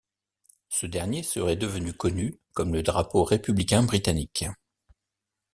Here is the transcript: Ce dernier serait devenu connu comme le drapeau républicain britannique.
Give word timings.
Ce 0.69 0.87
dernier 0.87 1.21
serait 1.21 1.55
devenu 1.57 1.93
connu 1.93 2.39
comme 2.53 2.73
le 2.73 2.81
drapeau 2.81 3.23
républicain 3.23 3.83
britannique. 3.83 4.45